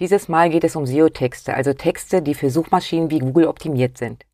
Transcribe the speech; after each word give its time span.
Dieses 0.00 0.28
Mal 0.28 0.48
geht 0.48 0.64
es 0.64 0.76
um 0.76 0.86
SEO-Texte, 0.86 1.52
also 1.52 1.74
Texte, 1.74 2.22
die 2.22 2.32
für 2.32 2.48
Suchmaschinen 2.48 3.10
wie 3.10 3.18
Google 3.18 3.46
optimiert 3.46 3.98
sind. 3.98 4.24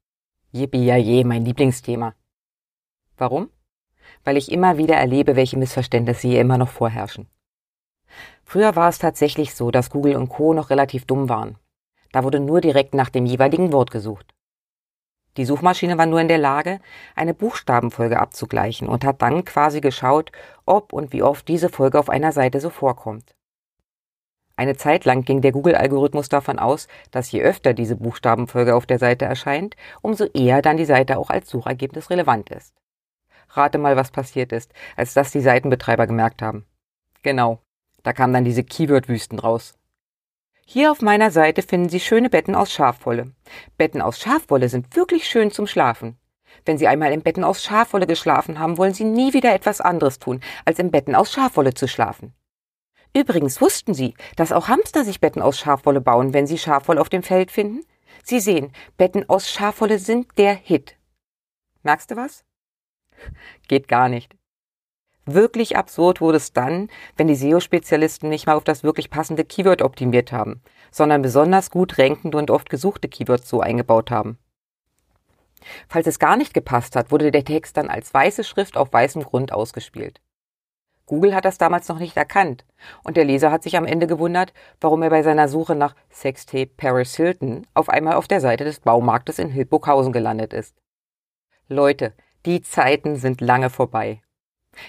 Yippie 0.52 0.84
ja 0.84 0.94
je, 0.96 1.24
mein 1.24 1.44
Lieblingsthema. 1.44 2.14
Warum? 3.18 3.50
Weil 4.22 4.36
ich 4.36 4.52
immer 4.52 4.78
wieder 4.78 4.94
erlebe, 4.94 5.34
welche 5.34 5.58
Missverständnisse 5.58 6.28
hier 6.28 6.40
immer 6.40 6.56
noch 6.56 6.68
vorherrschen. 6.68 7.26
Früher 8.44 8.76
war 8.76 8.88
es 8.88 9.00
tatsächlich 9.00 9.56
so, 9.56 9.72
dass 9.72 9.90
Google 9.90 10.14
und 10.14 10.28
Co. 10.28 10.54
noch 10.54 10.70
relativ 10.70 11.04
dumm 11.04 11.28
waren. 11.28 11.58
Da 12.12 12.22
wurde 12.22 12.38
nur 12.38 12.60
direkt 12.60 12.94
nach 12.94 13.10
dem 13.10 13.26
jeweiligen 13.26 13.72
Wort 13.72 13.90
gesucht. 13.90 14.34
Die 15.36 15.44
Suchmaschine 15.44 15.98
war 15.98 16.06
nur 16.06 16.20
in 16.20 16.28
der 16.28 16.38
Lage, 16.38 16.78
eine 17.16 17.34
Buchstabenfolge 17.34 18.20
abzugleichen 18.20 18.88
und 18.88 19.04
hat 19.04 19.20
dann 19.20 19.44
quasi 19.44 19.80
geschaut, 19.80 20.30
ob 20.64 20.92
und 20.92 21.12
wie 21.12 21.24
oft 21.24 21.48
diese 21.48 21.70
Folge 21.70 21.98
auf 21.98 22.08
einer 22.08 22.30
Seite 22.30 22.60
so 22.60 22.70
vorkommt. 22.70 23.35
Eine 24.56 24.76
Zeit 24.76 25.04
lang 25.04 25.22
ging 25.22 25.42
der 25.42 25.52
Google-Algorithmus 25.52 26.30
davon 26.30 26.58
aus, 26.58 26.88
dass 27.10 27.30
je 27.30 27.42
öfter 27.42 27.74
diese 27.74 27.94
Buchstabenfolge 27.94 28.74
auf 28.74 28.86
der 28.86 28.98
Seite 28.98 29.26
erscheint, 29.26 29.76
umso 30.00 30.24
eher 30.24 30.62
dann 30.62 30.78
die 30.78 30.86
Seite 30.86 31.18
auch 31.18 31.28
als 31.28 31.50
Suchergebnis 31.50 32.08
relevant 32.08 32.48
ist. 32.50 32.74
Rate 33.50 33.78
mal, 33.78 33.96
was 33.96 34.10
passiert 34.10 34.52
ist, 34.52 34.72
als 34.96 35.12
das 35.12 35.30
die 35.30 35.40
Seitenbetreiber 35.40 36.06
gemerkt 36.06 36.40
haben. 36.40 36.64
Genau, 37.22 37.60
da 38.02 38.14
kamen 38.14 38.32
dann 38.32 38.44
diese 38.44 38.64
Keyword-Wüsten 38.64 39.38
raus. 39.38 39.74
Hier 40.64 40.90
auf 40.90 41.02
meiner 41.02 41.30
Seite 41.30 41.62
finden 41.62 41.90
Sie 41.90 42.00
schöne 42.00 42.30
Betten 42.30 42.54
aus 42.54 42.72
Schafwolle. 42.72 43.32
Betten 43.76 44.02
aus 44.02 44.18
Schafwolle 44.18 44.68
sind 44.68 44.96
wirklich 44.96 45.28
schön 45.28 45.50
zum 45.50 45.66
Schlafen. 45.66 46.16
Wenn 46.64 46.78
Sie 46.78 46.88
einmal 46.88 47.12
in 47.12 47.22
Betten 47.22 47.44
aus 47.44 47.62
Schafwolle 47.62 48.06
geschlafen 48.06 48.58
haben, 48.58 48.78
wollen 48.78 48.94
Sie 48.94 49.04
nie 49.04 49.32
wieder 49.32 49.54
etwas 49.54 49.80
anderes 49.80 50.18
tun, 50.18 50.40
als 50.64 50.78
in 50.78 50.90
Betten 50.90 51.14
aus 51.14 51.30
Schafwolle 51.32 51.74
zu 51.74 51.86
schlafen. 51.86 52.34
Übrigens 53.16 53.62
wussten 53.62 53.94
Sie, 53.94 54.12
dass 54.36 54.52
auch 54.52 54.68
Hamster 54.68 55.02
sich 55.02 55.22
Betten 55.22 55.40
aus 55.40 55.58
Schafwolle 55.58 56.02
bauen, 56.02 56.34
wenn 56.34 56.46
sie 56.46 56.58
Schafwolle 56.58 57.00
auf 57.00 57.08
dem 57.08 57.22
Feld 57.22 57.50
finden? 57.50 57.80
Sie 58.22 58.40
sehen, 58.40 58.72
Betten 58.98 59.26
aus 59.26 59.50
Schafwolle 59.50 59.98
sind 59.98 60.26
der 60.36 60.52
Hit. 60.52 60.96
Merkst 61.82 62.10
du 62.10 62.16
was? 62.16 62.44
Geht 63.68 63.88
gar 63.88 64.10
nicht. 64.10 64.36
Wirklich 65.24 65.78
absurd 65.78 66.20
wurde 66.20 66.36
es 66.36 66.52
dann, 66.52 66.90
wenn 67.16 67.26
die 67.26 67.36
SEO-Spezialisten 67.36 68.28
nicht 68.28 68.46
mal 68.46 68.54
auf 68.54 68.64
das 68.64 68.82
wirklich 68.82 69.08
passende 69.08 69.46
Keyword 69.46 69.80
optimiert 69.80 70.30
haben, 70.30 70.60
sondern 70.90 71.22
besonders 71.22 71.70
gut 71.70 71.98
rankende 71.98 72.36
und 72.36 72.50
oft 72.50 72.68
gesuchte 72.68 73.08
Keywords 73.08 73.48
so 73.48 73.60
eingebaut 73.62 74.10
haben. 74.10 74.36
Falls 75.88 76.06
es 76.06 76.18
gar 76.18 76.36
nicht 76.36 76.52
gepasst 76.52 76.96
hat, 76.96 77.10
wurde 77.10 77.30
der 77.30 77.46
Text 77.46 77.78
dann 77.78 77.88
als 77.88 78.12
weiße 78.12 78.44
Schrift 78.44 78.76
auf 78.76 78.92
weißem 78.92 79.22
Grund 79.24 79.52
ausgespielt. 79.52 80.20
Google 81.06 81.36
hat 81.36 81.44
das 81.44 81.56
damals 81.56 81.88
noch 81.88 82.00
nicht 82.00 82.16
erkannt 82.16 82.64
und 83.04 83.16
der 83.16 83.24
Leser 83.24 83.52
hat 83.52 83.62
sich 83.62 83.76
am 83.76 83.86
Ende 83.86 84.08
gewundert, 84.08 84.52
warum 84.80 85.02
er 85.02 85.10
bei 85.10 85.22
seiner 85.22 85.48
Suche 85.48 85.76
nach 85.76 85.94
Sextape 86.10 86.70
Paris 86.76 87.14
Hilton 87.14 87.64
auf 87.74 87.88
einmal 87.88 88.14
auf 88.14 88.26
der 88.26 88.40
Seite 88.40 88.64
des 88.64 88.80
Baumarktes 88.80 89.38
in 89.38 89.48
Hildburghausen 89.48 90.12
gelandet 90.12 90.52
ist. 90.52 90.74
Leute, 91.68 92.12
die 92.44 92.60
Zeiten 92.60 93.16
sind 93.16 93.40
lange 93.40 93.70
vorbei. 93.70 94.20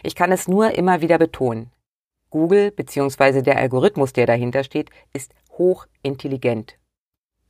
Ich 0.02 0.16
kann 0.16 0.32
es 0.32 0.48
nur 0.48 0.72
immer 0.72 1.02
wieder 1.02 1.20
betonen. 1.20 1.72
Google 2.32 2.72
bzw. 2.72 3.44
der 3.44 3.58
Algorithmus, 3.58 4.12
der 4.12 4.26
dahinter 4.26 4.64
steht, 4.64 4.90
ist 5.14 5.34
hochintelligent. 5.52 6.78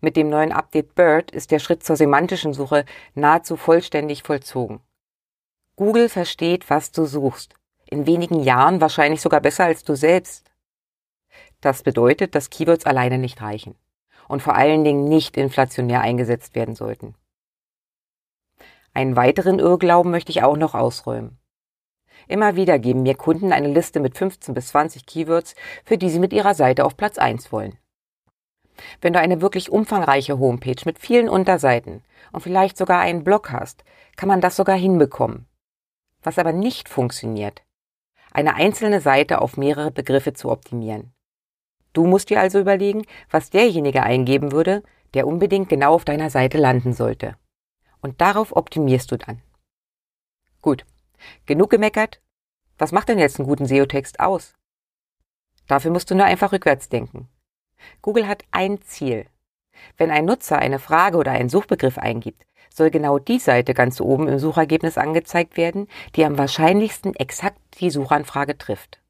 Mit 0.02 0.18
dem 0.18 0.30
neuen 0.30 0.52
Update 0.52 0.94
BERT 0.94 1.32
ist 1.32 1.52
der 1.52 1.60
Schritt 1.60 1.84
zur 1.84 1.96
semantischen 1.96 2.54
Suche 2.54 2.86
nahezu 3.16 3.56
vollständig 3.56 4.24
vollzogen. 4.24 4.82
Google 5.78 6.10
versteht, 6.10 6.70
was 6.70 6.92
du 6.92 7.06
suchst 7.06 7.56
in 7.90 8.06
wenigen 8.06 8.42
Jahren 8.42 8.82
wahrscheinlich 8.82 9.22
sogar 9.22 9.42
besser 9.42 9.66
als 9.66 9.84
du 9.84 9.96
selbst. 9.96 10.52
Das 11.62 11.84
bedeutet, 11.84 12.36
dass 12.36 12.50
Keywords 12.50 12.86
alleine 12.86 13.18
nicht 13.18 13.42
reichen 13.42 13.76
und 14.28 14.42
vor 14.42 14.56
allen 14.56 14.84
Dingen 14.84 15.06
nicht 15.06 15.38
inflationär 15.38 16.02
eingesetzt 16.02 16.56
werden 16.56 16.76
sollten. 16.76 17.16
Einen 18.94 19.16
weiteren 19.16 19.60
Irrglauben 19.60 20.12
möchte 20.12 20.32
ich 20.32 20.44
auch 20.44 20.58
noch 20.58 20.74
ausräumen. 20.74 21.38
Immer 22.28 22.56
wieder 22.56 22.80
geben 22.80 23.04
mir 23.04 23.16
Kunden 23.16 23.54
eine 23.54 23.68
Liste 23.68 24.00
mit 24.00 24.18
15 24.18 24.54
bis 24.54 24.70
20 24.70 25.06
Keywords, 25.06 25.56
für 25.86 25.98
die 25.98 26.10
sie 26.10 26.20
mit 26.20 26.34
ihrer 26.34 26.56
Seite 26.56 26.84
auf 26.84 26.98
Platz 26.98 27.18
1 27.18 27.52
wollen. 27.52 27.78
Wenn 29.02 29.14
du 29.14 29.20
eine 29.20 29.42
wirklich 29.42 29.72
umfangreiche 29.72 30.40
Homepage 30.40 30.82
mit 30.86 31.00
vielen 31.00 31.30
Unterseiten 31.30 32.04
und 32.32 32.42
vielleicht 32.42 32.78
sogar 32.78 33.00
einen 33.00 33.24
Blog 33.24 33.52
hast, 33.52 33.84
kann 34.16 34.30
man 34.30 34.42
das 34.42 34.56
sogar 34.56 34.78
hinbekommen. 34.78 35.48
Was 36.22 36.38
aber 36.38 36.52
nicht 36.52 36.90
funktioniert, 36.90 37.64
eine 38.32 38.56
einzelne 38.56 39.02
Seite 39.02 39.42
auf 39.42 39.58
mehrere 39.58 39.92
Begriffe 39.92 40.34
zu 40.34 40.50
optimieren. 40.50 41.14
Du 41.94 42.06
musst 42.06 42.30
dir 42.30 42.40
also 42.40 42.60
überlegen, 42.60 43.06
was 43.32 43.50
derjenige 43.50 44.04
eingeben 44.04 44.52
würde, 44.52 44.84
der 45.14 45.26
unbedingt 45.28 45.70
genau 45.70 45.94
auf 45.94 46.06
deiner 46.06 46.30
Seite 46.30 46.58
landen 46.58 46.94
sollte. 46.94 47.38
Und 48.02 48.22
darauf 48.22 48.56
optimierst 48.56 49.12
du 49.12 49.18
dann. 49.18 49.42
Gut, 50.62 50.86
genug 51.46 51.70
gemeckert. 51.70 52.22
Was 52.78 52.92
macht 52.92 53.10
denn 53.10 53.18
jetzt 53.18 53.40
einen 53.40 53.48
guten 53.48 53.66
SEO-Text 53.66 54.20
aus? 54.20 54.54
Dafür 55.68 55.92
musst 55.92 56.12
du 56.12 56.16
nur 56.16 56.26
einfach 56.26 56.52
rückwärts 56.52 56.90
denken. 56.90 57.28
Google 58.02 58.28
hat 58.28 58.44
ein 58.52 58.82
Ziel. 58.82 59.28
Wenn 59.98 60.12
ein 60.12 60.26
Nutzer 60.26 60.60
eine 60.60 60.80
Frage 60.80 61.18
oder 61.18 61.32
einen 61.32 61.50
Suchbegriff 61.50 61.98
eingibt, 61.98 62.46
soll 62.74 62.92
genau 62.92 63.20
die 63.20 63.40
Seite 63.40 63.74
ganz 63.74 64.00
oben 64.00 64.28
im 64.28 64.40
Suchergebnis 64.40 64.98
angezeigt 64.98 65.58
werden, 65.58 65.88
die 66.16 66.26
am 66.26 66.38
wahrscheinlichsten 66.38 67.16
exakt 67.16 67.60
die 67.80 67.90
Suchanfrage 67.90 68.58
trifft. 68.58 69.02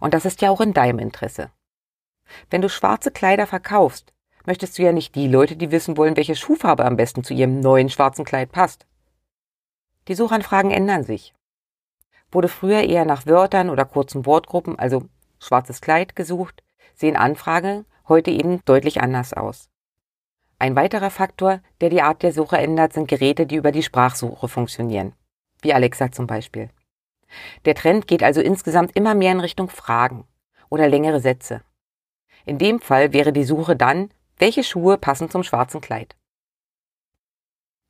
Und 0.00 0.14
das 0.14 0.24
ist 0.24 0.42
ja 0.42 0.50
auch 0.50 0.60
in 0.60 0.74
deinem 0.74 0.98
Interesse. 0.98 1.50
Wenn 2.50 2.62
du 2.62 2.68
schwarze 2.68 3.10
Kleider 3.10 3.46
verkaufst, 3.46 4.12
möchtest 4.46 4.78
du 4.78 4.82
ja 4.82 4.92
nicht 4.92 5.14
die 5.14 5.28
Leute, 5.28 5.56
die 5.56 5.70
wissen 5.70 5.96
wollen, 5.96 6.16
welche 6.16 6.36
Schuhfarbe 6.36 6.84
am 6.84 6.96
besten 6.96 7.24
zu 7.24 7.34
ihrem 7.34 7.60
neuen 7.60 7.88
schwarzen 7.88 8.24
Kleid 8.24 8.52
passt. 8.52 8.86
Die 10.08 10.14
Suchanfragen 10.14 10.70
ändern 10.70 11.04
sich. 11.04 11.34
Wurde 12.30 12.48
früher 12.48 12.82
eher 12.82 13.04
nach 13.04 13.26
Wörtern 13.26 13.70
oder 13.70 13.84
kurzen 13.84 14.26
Wortgruppen, 14.26 14.78
also 14.78 15.04
schwarzes 15.38 15.80
Kleid, 15.80 16.16
gesucht, 16.16 16.62
sehen 16.94 17.16
Anfragen 17.16 17.86
heute 18.08 18.30
eben 18.30 18.60
deutlich 18.64 19.00
anders 19.00 19.32
aus. 19.32 19.70
Ein 20.64 20.76
weiterer 20.76 21.10
Faktor, 21.10 21.60
der 21.82 21.90
die 21.90 22.00
Art 22.00 22.22
der 22.22 22.32
Suche 22.32 22.56
ändert, 22.56 22.94
sind 22.94 23.06
Geräte, 23.06 23.44
die 23.44 23.56
über 23.56 23.70
die 23.70 23.82
Sprachsuche 23.82 24.48
funktionieren, 24.48 25.12
wie 25.60 25.74
Alexa 25.74 26.10
zum 26.10 26.26
Beispiel. 26.26 26.70
Der 27.66 27.74
Trend 27.74 28.06
geht 28.06 28.22
also 28.22 28.40
insgesamt 28.40 28.96
immer 28.96 29.14
mehr 29.14 29.32
in 29.32 29.40
Richtung 29.40 29.68
Fragen 29.68 30.24
oder 30.70 30.88
längere 30.88 31.20
Sätze. 31.20 31.60
In 32.46 32.56
dem 32.56 32.80
Fall 32.80 33.12
wäre 33.12 33.30
die 33.30 33.44
Suche 33.44 33.76
dann, 33.76 34.08
welche 34.38 34.64
Schuhe 34.64 34.96
passen 34.96 35.28
zum 35.28 35.42
schwarzen 35.42 35.82
Kleid. 35.82 36.16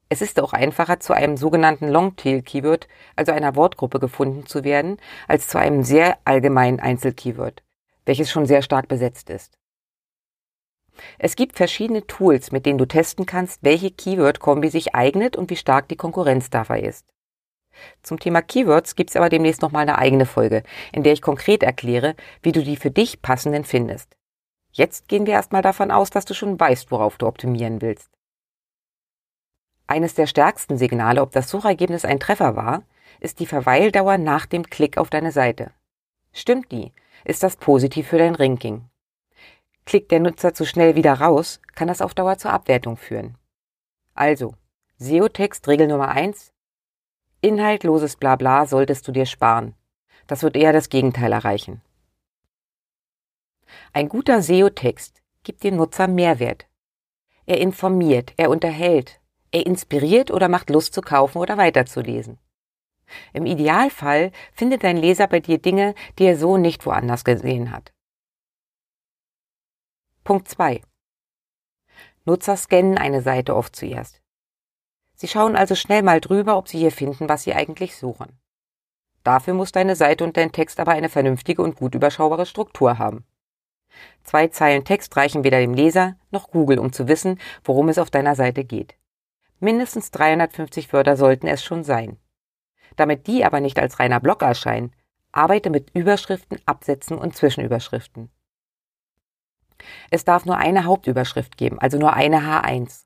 Es 0.08 0.20
ist 0.20 0.40
auch 0.40 0.52
einfacher, 0.52 0.98
zu 0.98 1.12
einem 1.12 1.36
sogenannten 1.36 1.88
Longtail-Keyword, 1.88 2.88
also 3.14 3.30
einer 3.30 3.54
Wortgruppe, 3.54 4.00
gefunden 4.00 4.46
zu 4.46 4.64
werden, 4.64 4.96
als 5.28 5.46
zu 5.46 5.60
einem 5.60 5.84
sehr 5.84 6.18
allgemeinen 6.24 6.80
Einzelkeyword, 6.80 7.62
welches 8.04 8.32
schon 8.32 8.46
sehr 8.46 8.62
stark 8.62 8.88
besetzt 8.88 9.30
ist. 9.30 9.60
Es 11.18 11.36
gibt 11.36 11.56
verschiedene 11.56 12.06
Tools, 12.06 12.52
mit 12.52 12.66
denen 12.66 12.78
du 12.78 12.86
testen 12.86 13.26
kannst, 13.26 13.62
welche 13.62 13.90
Keyword-Kombi 13.90 14.68
sich 14.70 14.94
eignet 14.94 15.36
und 15.36 15.50
wie 15.50 15.56
stark 15.56 15.88
die 15.88 15.96
Konkurrenz 15.96 16.50
dabei 16.50 16.80
ist. 16.80 17.06
Zum 18.02 18.20
Thema 18.20 18.42
Keywords 18.42 18.94
gibt 18.94 19.10
es 19.10 19.16
aber 19.16 19.28
demnächst 19.28 19.62
nochmal 19.62 19.82
eine 19.82 19.98
eigene 19.98 20.26
Folge, 20.26 20.62
in 20.92 21.02
der 21.02 21.12
ich 21.12 21.22
konkret 21.22 21.62
erkläre, 21.62 22.14
wie 22.42 22.52
du 22.52 22.62
die 22.62 22.76
für 22.76 22.90
dich 22.90 23.22
passenden 23.22 23.64
findest. 23.64 24.16
Jetzt 24.72 25.08
gehen 25.08 25.26
wir 25.26 25.34
erstmal 25.34 25.62
davon 25.62 25.90
aus, 25.90 26.10
dass 26.10 26.24
du 26.24 26.34
schon 26.34 26.58
weißt, 26.58 26.90
worauf 26.90 27.16
du 27.16 27.26
optimieren 27.26 27.80
willst. 27.80 28.10
Eines 29.86 30.14
der 30.14 30.26
stärksten 30.26 30.78
Signale, 30.78 31.20
ob 31.20 31.32
das 31.32 31.50
Suchergebnis 31.50 32.04
ein 32.04 32.18
Treffer 32.18 32.56
war, 32.56 32.82
ist 33.20 33.38
die 33.40 33.46
Verweildauer 33.46 34.18
nach 34.18 34.46
dem 34.46 34.64
Klick 34.64 34.98
auf 34.98 35.10
deine 35.10 35.30
Seite. 35.30 35.72
Stimmt 36.32 36.72
die, 36.72 36.92
ist 37.24 37.42
das 37.42 37.56
positiv 37.56 38.08
für 38.08 38.18
dein 38.18 38.34
Ranking. 38.34 38.88
Klickt 39.86 40.10
der 40.10 40.20
Nutzer 40.20 40.54
zu 40.54 40.64
schnell 40.64 40.94
wieder 40.94 41.14
raus, 41.14 41.60
kann 41.74 41.88
das 41.88 42.00
auf 42.00 42.14
Dauer 42.14 42.38
zur 42.38 42.52
Abwertung 42.52 42.96
führen. 42.96 43.36
Also, 44.14 44.54
SEO-Text 44.98 45.68
Regel 45.68 45.88
Nummer 45.88 46.08
eins: 46.08 46.52
Inhaltloses 47.40 48.16
Blabla 48.16 48.66
solltest 48.66 49.06
du 49.06 49.12
dir 49.12 49.26
sparen. 49.26 49.74
Das 50.26 50.42
wird 50.42 50.56
eher 50.56 50.72
das 50.72 50.88
Gegenteil 50.88 51.32
erreichen. 51.32 51.82
Ein 53.92 54.08
guter 54.08 54.40
SEO-Text 54.42 55.22
gibt 55.42 55.62
dem 55.62 55.76
Nutzer 55.76 56.08
Mehrwert. 56.08 56.66
Er 57.46 57.60
informiert, 57.60 58.32
er 58.38 58.48
unterhält, 58.48 59.20
er 59.50 59.66
inspiriert 59.66 60.30
oder 60.30 60.48
macht 60.48 60.70
Lust 60.70 60.94
zu 60.94 61.02
kaufen 61.02 61.38
oder 61.38 61.58
weiterzulesen. 61.58 62.38
Im 63.34 63.44
Idealfall 63.44 64.32
findet 64.52 64.82
dein 64.82 64.96
Leser 64.96 65.26
bei 65.26 65.40
dir 65.40 65.58
Dinge, 65.58 65.94
die 66.18 66.24
er 66.24 66.38
so 66.38 66.56
nicht 66.56 66.86
woanders 66.86 67.24
gesehen 67.24 67.70
hat. 67.70 67.92
Punkt 70.24 70.48
2. 70.48 70.80
Nutzer 72.24 72.56
scannen 72.56 72.96
eine 72.96 73.20
Seite 73.20 73.54
oft 73.54 73.76
zuerst. 73.76 74.22
Sie 75.14 75.28
schauen 75.28 75.54
also 75.54 75.74
schnell 75.74 76.02
mal 76.02 76.18
drüber, 76.22 76.56
ob 76.56 76.66
sie 76.66 76.78
hier 76.78 76.92
finden, 76.92 77.28
was 77.28 77.42
sie 77.42 77.52
eigentlich 77.52 77.94
suchen. 77.94 78.40
Dafür 79.22 79.52
muss 79.52 79.70
deine 79.70 79.96
Seite 79.96 80.24
und 80.24 80.38
dein 80.38 80.50
Text 80.50 80.80
aber 80.80 80.92
eine 80.92 81.10
vernünftige 81.10 81.60
und 81.60 81.76
gut 81.76 81.94
überschaubare 81.94 82.46
Struktur 82.46 82.98
haben. 82.98 83.26
Zwei 84.22 84.48
Zeilen 84.48 84.86
Text 84.86 85.14
reichen 85.14 85.44
weder 85.44 85.58
dem 85.58 85.74
Leser 85.74 86.16
noch 86.30 86.50
Google, 86.50 86.78
um 86.78 86.90
zu 86.90 87.06
wissen, 87.06 87.38
worum 87.62 87.90
es 87.90 87.98
auf 87.98 88.10
deiner 88.10 88.34
Seite 88.34 88.64
geht. 88.64 88.94
Mindestens 89.60 90.10
350 90.10 90.90
Wörter 90.94 91.18
sollten 91.18 91.48
es 91.48 91.62
schon 91.62 91.84
sein. 91.84 92.16
Damit 92.96 93.26
die 93.26 93.44
aber 93.44 93.60
nicht 93.60 93.78
als 93.78 94.00
reiner 94.00 94.20
Block 94.20 94.40
erscheinen, 94.40 94.94
arbeite 95.32 95.68
mit 95.68 95.90
Überschriften, 95.94 96.62
Absätzen 96.64 97.18
und 97.18 97.36
Zwischenüberschriften. 97.36 98.30
Es 100.10 100.24
darf 100.24 100.44
nur 100.44 100.56
eine 100.56 100.84
Hauptüberschrift 100.84 101.56
geben, 101.56 101.78
also 101.78 101.98
nur 101.98 102.12
eine 102.12 102.40
H1. 102.40 103.04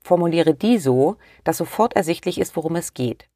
Formuliere 0.00 0.54
die 0.54 0.78
so, 0.78 1.16
dass 1.44 1.56
sofort 1.56 1.94
ersichtlich 1.94 2.38
ist, 2.38 2.56
worum 2.56 2.76
es 2.76 2.94
geht. 2.94 3.28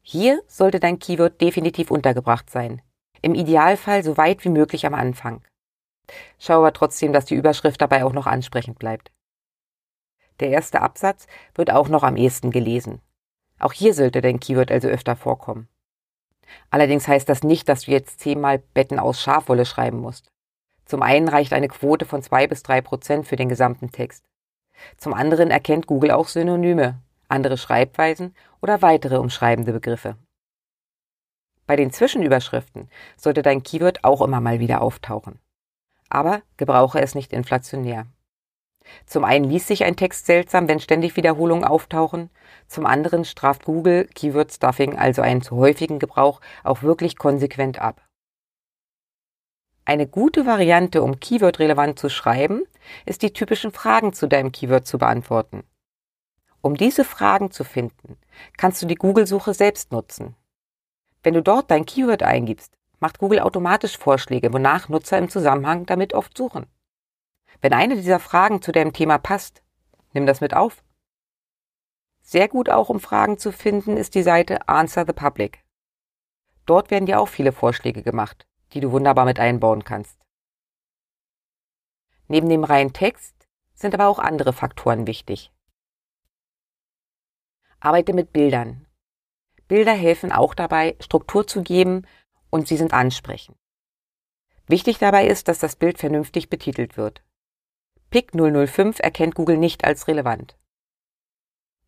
Hier 0.00 0.42
sollte 0.46 0.80
dein 0.80 0.98
Keyword 0.98 1.40
definitiv 1.40 1.90
untergebracht 1.90 2.48
sein. 2.50 2.82
Im 3.20 3.34
Idealfall 3.34 4.04
so 4.04 4.16
weit 4.16 4.44
wie 4.44 4.48
möglich 4.48 4.86
am 4.86 4.94
Anfang. 4.94 5.42
Schau 6.38 6.58
aber 6.58 6.72
trotzdem, 6.72 7.12
dass 7.12 7.26
die 7.26 7.34
Überschrift 7.34 7.80
dabei 7.80 8.04
auch 8.04 8.12
noch 8.12 8.26
ansprechend 8.26 8.78
bleibt. 8.78 9.10
Der 10.40 10.50
erste 10.50 10.80
Absatz 10.82 11.26
wird 11.54 11.70
auch 11.70 11.88
noch 11.88 12.04
am 12.04 12.16
ehesten 12.16 12.50
gelesen. 12.50 13.00
Auch 13.58 13.72
hier 13.72 13.92
sollte 13.92 14.20
dein 14.20 14.40
Keyword 14.40 14.70
also 14.70 14.88
öfter 14.88 15.16
vorkommen. 15.16 15.68
Allerdings 16.70 17.08
heißt 17.08 17.28
das 17.28 17.42
nicht, 17.42 17.68
dass 17.68 17.82
du 17.82 17.90
jetzt 17.90 18.20
zehnmal 18.20 18.58
Betten 18.58 18.98
aus 18.98 19.20
Schafwolle 19.20 19.66
schreiben 19.66 19.98
musst. 19.98 20.30
Zum 20.88 21.02
einen 21.02 21.28
reicht 21.28 21.52
eine 21.52 21.68
Quote 21.68 22.06
von 22.06 22.22
zwei 22.22 22.46
bis 22.46 22.62
drei 22.62 22.80
Prozent 22.80 23.26
für 23.26 23.36
den 23.36 23.50
gesamten 23.50 23.92
Text. 23.92 24.24
Zum 24.96 25.12
anderen 25.12 25.50
erkennt 25.50 25.86
Google 25.86 26.10
auch 26.10 26.28
Synonyme, 26.28 26.98
andere 27.28 27.58
Schreibweisen 27.58 28.34
oder 28.62 28.80
weitere 28.80 29.18
umschreibende 29.18 29.72
Begriffe. 29.72 30.16
Bei 31.66 31.76
den 31.76 31.92
Zwischenüberschriften 31.92 32.88
sollte 33.18 33.42
dein 33.42 33.62
Keyword 33.62 34.02
auch 34.02 34.22
immer 34.22 34.40
mal 34.40 34.60
wieder 34.60 34.80
auftauchen. 34.80 35.38
Aber 36.08 36.40
gebrauche 36.56 37.02
es 37.02 37.14
nicht 37.14 37.34
inflationär. 37.34 38.06
Zum 39.04 39.24
einen 39.24 39.44
liest 39.44 39.66
sich 39.66 39.84
ein 39.84 39.96
Text 39.96 40.24
seltsam, 40.24 40.68
wenn 40.68 40.80
ständig 40.80 41.16
Wiederholungen 41.16 41.64
auftauchen, 41.64 42.30
zum 42.66 42.86
anderen 42.86 43.26
straft 43.26 43.66
Google 43.66 44.08
Keyword 44.14 44.54
Stuffing, 44.54 44.96
also 44.96 45.20
einen 45.20 45.42
zu 45.42 45.56
häufigen 45.56 45.98
Gebrauch, 45.98 46.40
auch 46.64 46.82
wirklich 46.82 47.18
konsequent 47.18 47.78
ab. 47.78 48.07
Eine 49.88 50.06
gute 50.06 50.44
Variante, 50.44 51.02
um 51.02 51.18
Keyword 51.18 51.60
relevant 51.60 51.98
zu 51.98 52.10
schreiben, 52.10 52.64
ist 53.06 53.22
die 53.22 53.32
typischen 53.32 53.72
Fragen 53.72 54.12
zu 54.12 54.28
deinem 54.28 54.52
Keyword 54.52 54.86
zu 54.86 54.98
beantworten. 54.98 55.64
Um 56.60 56.76
diese 56.76 57.06
Fragen 57.06 57.50
zu 57.50 57.64
finden, 57.64 58.18
kannst 58.58 58.82
du 58.82 58.86
die 58.86 58.96
Google-Suche 58.96 59.54
selbst 59.54 59.90
nutzen. 59.90 60.36
Wenn 61.22 61.32
du 61.32 61.42
dort 61.42 61.70
dein 61.70 61.86
Keyword 61.86 62.22
eingibst, 62.22 62.76
macht 63.00 63.18
Google 63.18 63.40
automatisch 63.40 63.96
Vorschläge, 63.96 64.52
wonach 64.52 64.90
Nutzer 64.90 65.16
im 65.16 65.30
Zusammenhang 65.30 65.86
damit 65.86 66.12
oft 66.12 66.36
suchen. 66.36 66.66
Wenn 67.62 67.72
eine 67.72 67.96
dieser 67.96 68.20
Fragen 68.20 68.60
zu 68.60 68.72
deinem 68.72 68.92
Thema 68.92 69.16
passt, 69.16 69.62
nimm 70.12 70.26
das 70.26 70.42
mit 70.42 70.52
auf. 70.52 70.84
Sehr 72.20 72.48
gut 72.48 72.68
auch, 72.68 72.90
um 72.90 73.00
Fragen 73.00 73.38
zu 73.38 73.52
finden, 73.52 73.96
ist 73.96 74.14
die 74.14 74.22
Seite 74.22 74.68
Answer 74.68 75.06
the 75.06 75.14
Public. 75.14 75.64
Dort 76.66 76.90
werden 76.90 77.06
dir 77.06 77.18
auch 77.20 77.28
viele 77.28 77.52
Vorschläge 77.52 78.02
gemacht, 78.02 78.46
die 78.72 78.80
du 78.80 78.92
wunderbar 78.92 79.24
mit 79.24 79.38
einbauen 79.38 79.84
kannst. 79.84 80.18
Neben 82.26 82.48
dem 82.48 82.64
reinen 82.64 82.92
Text 82.92 83.34
sind 83.74 83.94
aber 83.94 84.08
auch 84.08 84.18
andere 84.18 84.52
Faktoren 84.52 85.06
wichtig. 85.06 85.52
Arbeite 87.80 88.12
mit 88.12 88.32
Bildern. 88.32 88.86
Bilder 89.68 89.92
helfen 89.92 90.32
auch 90.32 90.54
dabei, 90.54 90.96
Struktur 91.00 91.46
zu 91.46 91.62
geben 91.62 92.06
und 92.50 92.66
sie 92.66 92.76
sind 92.76 92.92
ansprechend. 92.92 93.56
Wichtig 94.66 94.98
dabei 94.98 95.26
ist, 95.26 95.48
dass 95.48 95.58
das 95.58 95.76
Bild 95.76 95.98
vernünftig 95.98 96.50
betitelt 96.50 96.96
wird. 96.96 97.22
PIC 98.10 98.32
005 98.34 98.98
erkennt 99.00 99.34
Google 99.34 99.58
nicht 99.58 99.84
als 99.84 100.08
relevant. 100.08 100.58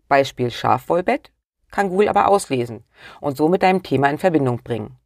Beispiel 0.08 0.50
Schafwollbett 0.50 1.32
kann 1.70 1.88
Google 1.88 2.08
aber 2.08 2.28
auslesen 2.28 2.84
und 3.20 3.36
so 3.36 3.48
mit 3.48 3.62
deinem 3.62 3.82
Thema 3.82 4.10
in 4.10 4.18
Verbindung 4.18 4.62
bringen. 4.62 4.99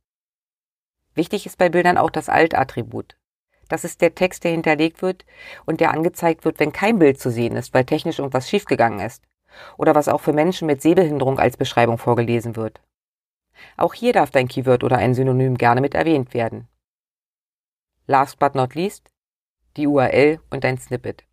Wichtig 1.15 1.47
ist 1.47 1.59
bei 1.59 1.69
Bildern 1.69 1.99
auch 1.99 2.11
das 2.11 2.29
Alt-Attribut. 2.29 3.17
Das 3.69 3.85
ist 3.85 4.01
der 4.01 4.15
Text, 4.15 4.45
der 4.45 4.51
hinterlegt 4.51 5.03
wird 5.03 5.25
und 5.65 5.81
der 5.81 5.93
angezeigt 5.93 6.45
wird, 6.45 6.61
wenn 6.61 6.73
kein 6.73 6.99
Bild 6.99 7.19
zu 7.19 7.31
sehen 7.31 7.57
ist, 7.57 7.73
weil 7.73 7.85
technisch 7.85 8.19
irgendwas 8.19 8.49
schiefgegangen 8.49 9.01
ist. 9.01 9.23
Oder 9.79 9.95
was 9.95 10.09
auch 10.09 10.21
für 10.21 10.33
Menschen 10.33 10.67
mit 10.67 10.83
Sehbehinderung 10.83 11.39
als 11.39 11.57
Beschreibung 11.57 11.99
vorgelesen 11.99 12.57
wird. 12.57 12.81
Auch 13.77 13.95
hier 13.95 14.13
darf 14.13 14.31
dein 14.31 14.49
Keyword 14.49 14.85
oder 14.85 14.99
ein 14.99 15.15
Synonym 15.15 15.57
gerne 15.57 15.81
mit 15.81 15.95
erwähnt 15.95 16.35
werden. 16.35 16.69
Last 18.07 18.39
but 18.39 18.55
not 18.55 18.75
least, 18.75 19.11
die 19.77 19.87
URL 19.87 20.41
und 20.51 20.65
ein 20.65 20.79
Snippet. 20.79 21.25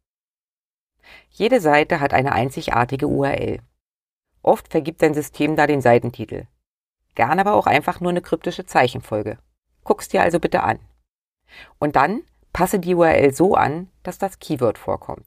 Jede 1.30 1.60
Seite 1.60 2.00
hat 2.00 2.14
eine 2.14 2.32
einzigartige 2.32 3.08
URL. 3.08 3.60
Oft 4.44 4.70
vergibt 4.70 5.02
dein 5.02 5.14
System 5.14 5.56
da 5.56 5.68
den 5.68 5.82
Seitentitel. 5.82 6.48
Gern 7.16 7.40
aber 7.40 7.54
auch 7.54 7.68
einfach 7.68 8.00
nur 8.00 8.12
eine 8.12 8.22
kryptische 8.22 8.66
Zeichenfolge. 8.66 9.38
Guck's 9.84 10.08
dir 10.08 10.22
also 10.22 10.40
bitte 10.40 10.64
an. 10.64 10.80
Und 11.80 11.96
dann 11.96 12.24
passe 12.54 12.80
die 12.80 12.96
URL 12.96 13.34
so 13.34 13.56
an, 13.56 13.90
dass 14.04 14.18
das 14.18 14.40
Keyword 14.40 14.78
vorkommt. 14.78 15.26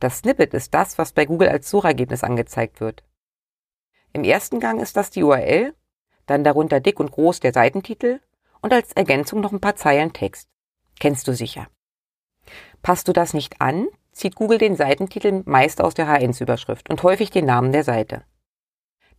Das 0.00 0.18
Snippet 0.18 0.52
ist 0.52 0.74
das, 0.74 0.98
was 0.98 1.12
bei 1.12 1.24
Google 1.24 1.48
als 1.48 1.70
Suchergebnis 1.70 2.22
angezeigt 2.22 2.80
wird. 2.80 3.02
Im 4.12 4.24
ersten 4.24 4.60
Gang 4.60 4.80
ist 4.80 4.96
das 4.96 5.10
die 5.10 5.22
URL, 5.22 5.74
dann 6.26 6.44
darunter 6.44 6.80
dick 6.80 7.00
und 7.00 7.12
groß 7.12 7.40
der 7.40 7.52
Seitentitel 7.52 8.20
und 8.60 8.72
als 8.72 8.92
Ergänzung 8.92 9.40
noch 9.40 9.52
ein 9.52 9.60
paar 9.60 9.76
Zeilen 9.76 10.12
Text. 10.12 10.48
Kennst 10.98 11.28
du 11.28 11.34
sicher. 11.34 11.68
Passt 12.82 13.08
du 13.08 13.12
das 13.12 13.32
nicht 13.34 13.60
an, 13.60 13.88
zieht 14.12 14.34
Google 14.34 14.58
den 14.58 14.76
Seitentitel 14.76 15.42
meist 15.44 15.80
aus 15.80 15.94
der 15.94 16.06
H1-Überschrift 16.06 16.88
und 16.90 17.02
häufig 17.02 17.30
den 17.30 17.46
Namen 17.46 17.72
der 17.72 17.84
Seite. 17.84 18.24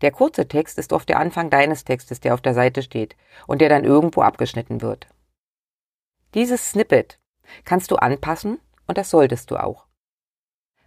Der 0.02 0.12
kurze 0.12 0.48
Text 0.48 0.78
ist 0.78 0.94
oft 0.94 1.10
der 1.10 1.20
Anfang 1.20 1.50
deines 1.50 1.84
Textes, 1.84 2.20
der 2.20 2.34
auf 2.34 2.42
der 2.42 2.54
Seite 2.54 2.84
steht 2.84 3.16
und 3.48 3.62
der 3.62 3.70
dann 3.70 3.84
irgendwo 3.84 4.22
abgeschnitten 4.22 4.82
wird. 4.82 5.08
Dieses 6.34 6.70
Snippet 6.70 7.20
kannst 7.64 7.92
du 7.92 7.96
anpassen 7.96 8.60
und 8.86 8.98
das 8.98 9.10
solltest 9.10 9.50
du 9.50 9.58
auch. 9.58 9.86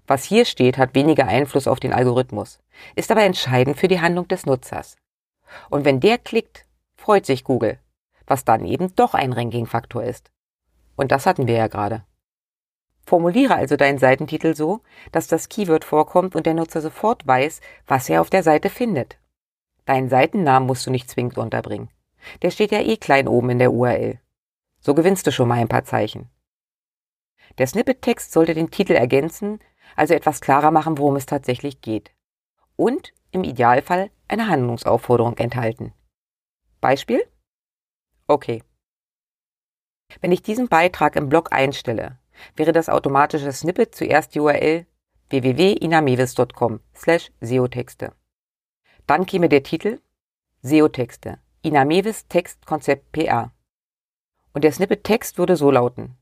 Was 0.07 0.25
hier 0.25 0.45
steht, 0.45 0.79
hat 0.79 0.95
weniger 0.95 1.27
Einfluss 1.27 1.67
auf 1.67 1.81
den 1.81 1.93
Algorithmus, 1.93 2.61
ist 2.97 3.11
aber 3.11 3.23
entscheidend 3.23 3.79
für 3.79 3.89
die 3.89 4.01
Handlung 4.01 4.29
des 4.29 4.47
Nutzers. 4.47 4.97
Und 5.69 5.85
wenn 5.85 6.01
der 6.01 6.19
klickt, 6.19 6.67
freut 6.97 7.27
sich 7.27 7.45
Google, 7.45 7.79
was 8.27 8.45
dann 8.45 8.65
eben 8.65 8.95
doch 8.97 9.15
ein 9.15 9.33
Ranking-Faktor 9.33 10.05
ist. 10.05 10.31
Und 10.97 11.13
das 11.13 11.27
hatten 11.27 11.47
wir 11.47 11.55
ja 11.55 11.69
gerade. 11.69 12.05
Formuliere 13.07 13.55
also 13.55 13.77
deinen 13.77 13.99
Seitentitel 13.99 14.55
so, 14.55 14.81
dass 15.13 15.27
das 15.27 15.49
Keyword 15.49 15.85
vorkommt 15.85 16.37
und 16.37 16.47
der 16.47 16.55
Nutzer 16.55 16.81
sofort 16.81 17.27
weiß, 17.27 17.61
was 17.87 18.09
er 18.09 18.21
auf 18.21 18.31
der 18.31 18.43
Seite 18.43 18.71
findet. 18.71 19.19
Deinen 19.85 20.09
Seitennamen 20.09 20.67
musst 20.67 20.87
du 20.87 20.91
nicht 20.91 21.11
zwingend 21.11 21.39
unterbringen. 21.39 21.91
Der 22.43 22.51
steht 22.51 22.71
ja 22.71 22.81
eh 22.81 22.97
klein 22.97 23.27
oben 23.27 23.51
in 23.51 23.59
der 23.59 23.73
URL. 23.73 24.21
So 24.81 24.95
gewinnst 24.95 25.27
du 25.27 25.33
schon 25.33 25.49
mal 25.49 25.59
ein 25.59 25.69
paar 25.69 25.85
Zeichen. 25.85 26.31
Der 27.59 27.67
Snippet-Text 27.67 28.33
sollte 28.33 28.55
den 28.55 28.71
Titel 28.71 28.93
ergänzen, 28.93 29.59
also 29.97 30.15
etwas 30.15 30.41
klarer 30.41 30.71
machen, 30.71 30.99
worum 30.99 31.17
es 31.17 31.27
tatsächlich 31.27 31.81
geht. 31.81 32.13
Und 32.77 33.13
im 33.33 33.45
Idealfall 33.45 34.11
eine 34.29 34.49
Handlungsaufforderung 34.49 35.37
enthalten. 35.39 35.93
Beispiel? 36.81 37.23
Okay. 38.27 38.63
Wenn 40.21 40.33
ich 40.33 40.43
diesen 40.43 40.69
Beitrag 40.69 41.17
im 41.17 41.29
Blog 41.29 41.53
einstelle, 41.53 42.20
wäre 42.57 42.73
das 42.73 42.89
automatische 42.89 43.53
Snippet 43.53 43.95
zuerst 43.95 44.35
die 44.35 44.41
URL 44.41 44.87
www.inamevis.com 45.31 46.81
slash 46.95 47.31
SEO-Texte. 47.41 48.13
Dann 49.07 49.27
käme 49.27 49.49
der 49.49 49.63
Titel 49.63 50.01
SEO-Texte, 50.63 51.39
Inamevis 51.63 52.27
Textkonzept 52.29 53.13
PA. 53.13 53.53
Und 54.53 54.65
der 54.65 54.73
Snippet-Text 54.73 55.39
würde 55.39 55.57
so 55.57 55.71
lauten. 55.71 56.17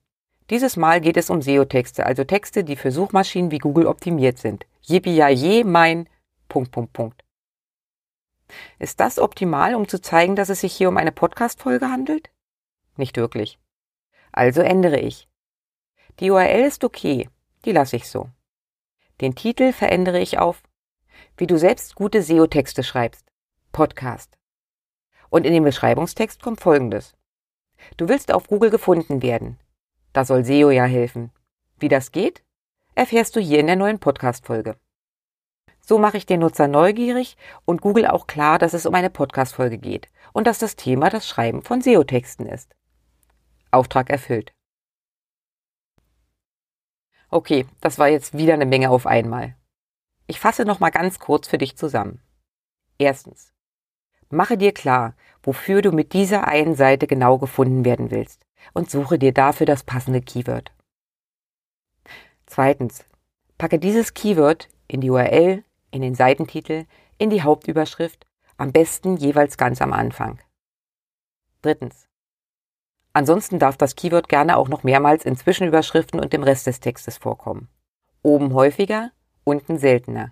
Dieses 0.51 0.77
Mal 0.77 1.01
geht 1.01 1.17
es 1.17 1.31
um 1.31 1.43
SEO-Texte, 1.43 2.07
also 2.07 2.25
Texte, 2.25 2.65
die 2.65 2.77
für 2.77 2.91
Suchmaschinen 2.91 3.51
wie 3.51 3.59
Google 3.59 3.87
optimiert 3.87 4.39
sind. 4.39 4.67
Yippie 4.83 5.65
mein 5.65 6.09
Punkt, 6.49 6.71
Punkt, 6.71 6.93
Punkt. 6.93 7.25
Ist 8.79 9.01
das 9.01 9.19
optimal, 9.19 9.75
um 9.75 9.89
zu 9.89 10.01
zeigen, 10.01 10.37
dass 10.37 10.49
es 10.49 10.61
sich 10.61 10.73
hier 10.73 10.89
um 10.89 10.97
eine 10.97 11.13
Podcast-Folge 11.13 11.91
handelt? 11.91 12.31
Nicht 12.97 13.17
wirklich. 13.17 13.59
Also 14.33 14.63
ändere 14.63 14.99
ich. 14.99 15.29
Die 16.21 16.33
URL 16.33 16.65
ist 16.65 16.83
okay, 16.83 17.29
Die 17.65 17.71
lasse 17.71 17.95
ich 17.95 18.09
so. 18.09 18.29
Den 19.21 19.37
Titel 19.37 19.73
verändere 19.73 20.19
ich 20.19 20.39
auf 20.39 20.65
Wie 21.37 21.47
du 21.47 21.57
selbst 21.57 21.95
gute 21.95 22.23
SEO-Texte 22.23 22.83
schreibst. 22.83 23.31
Podcast. 23.71 24.37
Und 25.31 25.47
in 25.47 25.53
den 25.53 25.63
Beschreibungstext 25.63 26.43
kommt 26.43 26.61
folgendes. 26.61 27.17
Du 27.97 28.09
willst 28.09 28.33
auf 28.33 28.49
Google 28.49 28.71
gefunden 28.71 29.23
werden. 29.23 29.61
Da 30.13 30.25
soll 30.25 30.45
SEO 30.45 30.71
ja 30.71 30.87
helfen. 30.87 31.31
Wie 31.79 31.89
das 31.89 32.11
geht, 32.11 32.43
erfährst 32.97 33.37
du 33.37 33.41
hier 33.41 33.61
in 33.61 33.69
der 33.69 33.77
neuen 33.77 34.01
Podcast-Folge. 34.01 34.77
So 35.81 35.99
mache 35.99 36.17
ich 36.17 36.27
den 36.27 36.41
Nutzer 36.41 36.67
neugierig 36.67 37.37
und 37.65 37.81
Google 37.81 38.09
auch 38.09 38.27
klar, 38.27 38.59
dass 38.59 38.75
es 38.75 38.87
um 38.87 38.95
eine 38.95 39.11
Podcast-Folge 39.11 39.79
geht 39.79 40.09
und 40.33 40.49
dass 40.49 40.59
das 40.59 40.75
Thema 40.75 41.11
das 41.11 41.29
Schreiben 41.29 41.63
von 41.63 41.81
SEO-Texten 41.81 42.47
ist. 42.47 42.75
Auftrag 43.71 44.11
erfüllt. 44.11 44.53
Okay, 47.31 47.67
das 47.81 47.99
war 47.99 48.09
jetzt 48.09 48.37
wieder 48.37 48.55
eine 48.55 48.67
Menge 48.67 48.91
auf 48.91 49.07
einmal. 49.07 49.55
Ich 50.27 50.41
fasse 50.41 50.65
noch 50.65 50.81
mal 50.81 50.91
ganz 50.91 51.19
kurz 51.19 51.47
für 51.47 51.59
dich 51.59 51.77
zusammen. 51.77 52.21
Erstens. 52.99 53.53
Mache 54.31 54.59
dir 54.59 54.73
klar, 54.73 55.15
wofür 55.43 55.83
du 55.83 55.93
mit 55.93 56.13
dieser 56.13 56.49
einen 56.49 56.75
Seite 56.75 57.07
genau 57.07 57.39
gefunden 57.39 57.85
werden 57.85 58.11
willst 58.11 58.45
und 58.75 58.91
suche 58.91 59.19
dir 59.19 59.33
dafür 59.33 59.67
das 59.67 59.85
passende 59.85 60.21
Keyword. 60.21 60.73
Zweitens. 62.47 63.05
Packe 63.59 63.79
dieses 63.79 64.15
Keyword 64.15 64.69
in 64.87 65.01
die 65.01 65.11
URL, 65.11 65.65
in 65.91 66.03
den 66.03 66.15
Seitentitel, 66.15 66.87
in 67.19 67.29
die 67.31 67.43
Hauptüberschrift, 67.43 68.27
am 68.57 68.73
besten 68.73 69.17
jeweils 69.17 69.57
ganz 69.57 69.83
am 69.83 69.93
Anfang. 69.93 70.41
Drittens. 71.63 72.08
Ansonsten 73.19 73.59
darf 73.59 73.77
das 73.77 73.97
Keyword 73.97 74.29
gerne 74.29 74.57
auch 74.57 74.69
noch 74.69 74.85
mehrmals 74.85 75.25
in 75.25 75.37
Zwischenüberschriften 75.37 76.21
und 76.21 76.33
dem 76.33 76.45
Rest 76.45 76.69
des 76.69 76.79
Textes 76.79 77.17
vorkommen. 77.17 77.69
Oben 78.23 78.55
häufiger, 78.55 79.11
unten 79.43 79.77
seltener. 79.77 80.31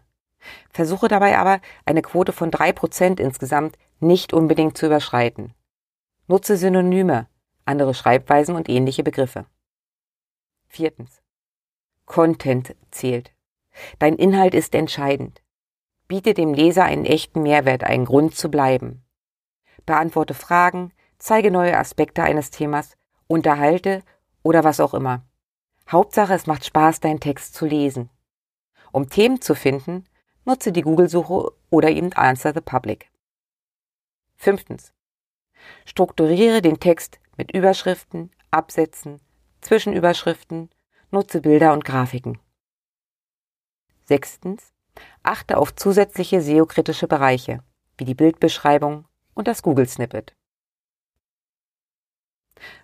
Versuche 0.71 1.09
dabei 1.09 1.37
aber, 1.37 1.61
eine 1.85 2.00
Quote 2.00 2.31
von 2.31 2.52
drei 2.52 2.71
Prozent 2.71 3.19
insgesamt 3.19 3.76
nicht 3.99 4.33
unbedingt 4.33 4.78
zu 4.78 4.87
überschreiten. 4.87 5.52
Nutze 6.28 6.57
Synonyme, 6.57 7.26
andere 7.64 7.93
Schreibweisen 7.93 8.55
und 8.55 8.69
ähnliche 8.69 9.02
Begriffe. 9.02 9.47
Viertens. 10.69 11.21
Content 12.05 12.76
zählt. 12.93 13.33
Dein 13.99 14.14
Inhalt 14.14 14.55
ist 14.55 14.76
entscheidend. 14.76 15.43
Biete 16.07 16.35
dem 16.35 16.55
Leser 16.55 16.85
einen 16.85 17.05
echten 17.05 17.43
Mehrwert, 17.43 17.83
einen 17.83 18.05
Grund 18.05 18.37
zu 18.37 18.49
bleiben. 18.49 19.05
Beantworte 19.87 20.35
Fragen, 20.35 20.93
zeige 21.18 21.50
neue 21.50 21.76
Aspekte 21.76 22.23
eines 22.23 22.50
Themas, 22.50 22.96
unterhalte 23.26 24.02
oder 24.42 24.64
was 24.64 24.80
auch 24.80 24.94
immer. 24.94 25.25
Hauptsache, 25.90 26.35
es 26.35 26.46
macht 26.46 26.64
Spaß, 26.64 27.00
deinen 27.00 27.20
Text 27.20 27.54
zu 27.54 27.66
lesen. 27.66 28.11
Um 28.92 29.08
Themen 29.08 29.40
zu 29.40 29.54
finden, 29.54 30.04
nutze 30.44 30.73
die 30.73 30.82
Google-Suche 30.82 31.52
oder 31.70 31.90
eben 31.90 32.12
Answer 32.12 32.52
the 32.54 32.61
Public. 32.61 33.11
Fünftens. 34.37 34.92
Strukturiere 35.85 36.62
den 36.62 36.80
Text 36.80 37.18
mit 37.37 37.52
Überschriften, 37.52 38.30
Absätzen, 38.50 39.20
Zwischenüberschriften, 39.61 40.70
nutze 41.11 41.40
Bilder 41.40 41.73
und 41.73 41.85
Grafiken. 41.85 42.38
Sechstens. 44.04 44.73
Achte 45.23 45.58
auf 45.58 45.75
zusätzliche 45.75 46.40
SEO-kritische 46.40 47.06
Bereiche, 47.06 47.62
wie 47.99 48.04
die 48.04 48.14
Bildbeschreibung 48.14 49.06
und 49.35 49.46
das 49.46 49.62
Google-Snippet. 49.62 50.35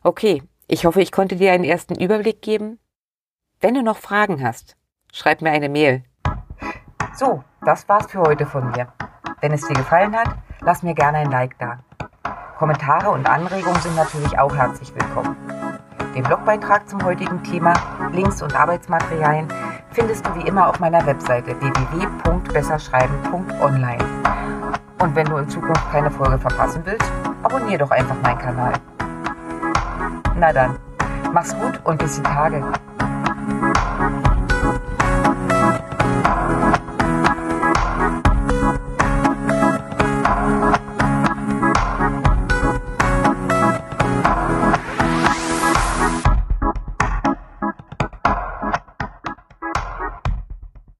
Okay, 0.02 0.42
ich 0.66 0.86
hoffe, 0.86 1.00
ich 1.00 1.12
konnte 1.12 1.36
dir 1.36 1.52
einen 1.52 1.64
ersten 1.64 1.94
Überblick 1.94 2.42
geben. 2.42 2.78
Wenn 3.60 3.74
du 3.74 3.82
noch 3.82 3.98
Fragen 3.98 4.42
hast, 4.42 4.76
schreib 5.12 5.42
mir 5.42 5.50
eine 5.50 5.68
Mail. 5.68 6.04
So, 7.14 7.44
das 7.64 7.88
war's 7.88 8.10
für 8.10 8.20
heute 8.20 8.46
von 8.46 8.70
mir. 8.70 8.88
Wenn 9.40 9.52
es 9.52 9.66
dir 9.66 9.74
gefallen 9.74 10.16
hat, 10.16 10.34
lass 10.60 10.82
mir 10.82 10.94
gerne 10.94 11.18
ein 11.18 11.30
Like 11.30 11.58
da. 11.58 11.80
Kommentare 12.58 13.10
und 13.10 13.28
Anregungen 13.28 13.80
sind 13.80 13.96
natürlich 13.96 14.38
auch 14.38 14.54
herzlich 14.54 14.94
willkommen. 14.94 15.36
Den 16.14 16.22
Blogbeitrag 16.22 16.88
zum 16.88 17.04
heutigen 17.04 17.42
Thema, 17.42 17.74
Links 18.12 18.40
und 18.42 18.54
Arbeitsmaterialien 18.54 19.48
findest 19.90 20.24
du 20.26 20.34
wie 20.36 20.46
immer 20.46 20.68
auf 20.68 20.78
meiner 20.78 21.04
Webseite 21.06 21.60
www.besserschreiben.online. 21.60 24.04
Und 25.00 25.16
wenn 25.16 25.26
du 25.26 25.38
in 25.38 25.48
Zukunft 25.48 25.90
keine 25.90 26.10
Folge 26.10 26.38
verpassen 26.38 26.82
willst, 26.84 27.10
abonniere 27.42 27.78
doch 27.78 27.90
einfach 27.90 28.20
meinen 28.22 28.38
Kanal. 28.38 28.74
Na 30.42 30.52
dann, 30.52 30.76
mach's 31.32 31.56
gut 31.56 31.78
und 31.84 32.00
bis 32.00 32.16
die 32.16 32.22
Tage. 32.22 32.64